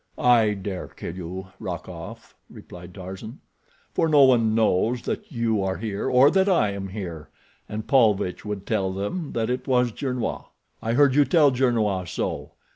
[0.17, 3.39] "I dare kill you, Rokoff," replied Tarzan,
[3.93, 7.29] "for no one knows that you are here or that I am here,
[7.69, 10.45] and Paulvitch would tell them that it was Gernois.
[10.81, 12.53] I heard you tell Gernois so.